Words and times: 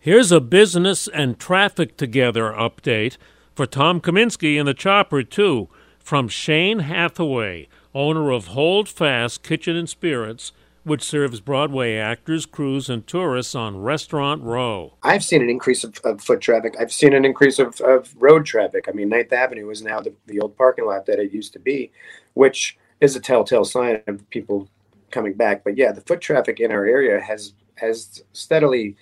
Here's 0.00 0.30
a 0.30 0.40
business 0.40 1.08
and 1.08 1.40
traffic 1.40 1.96
together 1.96 2.54
update 2.56 3.16
for 3.56 3.66
Tom 3.66 4.00
Kaminski 4.00 4.56
and 4.56 4.68
the 4.68 4.72
Chopper, 4.72 5.24
too, 5.24 5.68
from 5.98 6.28
Shane 6.28 6.78
Hathaway, 6.78 7.66
owner 7.92 8.30
of 8.30 8.48
Hold 8.48 8.88
Fast 8.88 9.42
Kitchen 9.42 9.74
and 9.74 9.88
Spirits, 9.88 10.52
which 10.84 11.02
serves 11.02 11.40
Broadway 11.40 11.96
actors, 11.96 12.46
crews, 12.46 12.88
and 12.88 13.08
tourists 13.08 13.56
on 13.56 13.82
Restaurant 13.82 14.40
Row. 14.44 14.94
I've 15.02 15.24
seen 15.24 15.42
an 15.42 15.50
increase 15.50 15.82
of, 15.82 15.98
of 16.04 16.22
foot 16.22 16.40
traffic. 16.40 16.76
I've 16.78 16.92
seen 16.92 17.12
an 17.12 17.24
increase 17.24 17.58
of, 17.58 17.80
of 17.80 18.14
road 18.22 18.46
traffic. 18.46 18.84
I 18.88 18.92
mean, 18.92 19.08
Ninth 19.08 19.32
Avenue 19.32 19.68
is 19.68 19.82
now 19.82 19.98
the, 19.98 20.14
the 20.26 20.38
old 20.38 20.56
parking 20.56 20.86
lot 20.86 21.06
that 21.06 21.18
it 21.18 21.32
used 21.32 21.52
to 21.54 21.58
be, 21.58 21.90
which 22.34 22.78
is 23.00 23.16
a 23.16 23.20
telltale 23.20 23.64
sign 23.64 24.00
of 24.06 24.30
people 24.30 24.68
coming 25.10 25.34
back. 25.34 25.64
But 25.64 25.76
yeah, 25.76 25.90
the 25.90 26.02
foot 26.02 26.20
traffic 26.20 26.60
in 26.60 26.70
our 26.70 26.86
area 26.86 27.20
has 27.20 27.52
has 27.78 28.22
steadily 28.32 28.96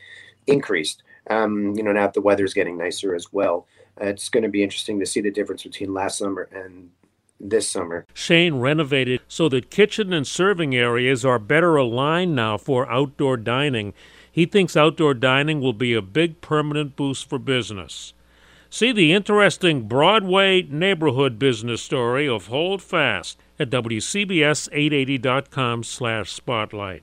increased. 0.47 1.02
Um, 1.28 1.75
you 1.75 1.83
know, 1.83 1.92
now 1.92 2.08
the 2.08 2.20
weather's 2.20 2.55
getting 2.55 2.78
nicer 2.78 3.14
as 3.14 3.33
well, 3.33 3.66
uh, 4.00 4.06
it's 4.06 4.28
going 4.28 4.44
to 4.44 4.48
be 4.48 4.62
interesting 4.62 5.00
to 5.00 5.06
see 5.06 5.20
the 5.20 5.30
difference 5.30 5.62
between 5.62 5.92
last 5.92 6.19
summer 6.19 6.48
and 6.53 6.91
this 7.41 7.69
summer. 7.69 8.06
Shane 8.14 8.56
renovated 8.56 9.20
so 9.28 9.48
that 9.50 9.70
kitchen 9.70 10.12
and 10.12 10.27
serving 10.27 10.75
areas 10.75 11.25
are 11.25 11.38
better 11.38 11.77
aligned 11.77 12.34
now 12.34 12.58
for 12.58 12.91
outdoor 12.91 13.36
dining. 13.36 13.94
He 14.30 14.47
thinks 14.47 14.77
outdoor 14.77 15.14
dining 15.14 15.61
will 15.61 15.72
be 15.72 15.94
a 15.94 16.03
big 16.03 16.41
permanent 16.41 16.97
boost 16.97 17.28
for 17.28 17.38
business. 17.38 18.12
See 18.69 18.91
the 18.92 19.12
interesting 19.12 19.86
Broadway 19.88 20.62
neighborhood 20.62 21.38
business 21.38 21.81
story 21.83 22.28
of 22.28 22.48
Hold 22.48 22.83
Fast 22.83 23.38
at 23.58 23.70
WCBS880.com 23.70 25.84
slash 25.84 26.33
spotlight. 26.33 27.03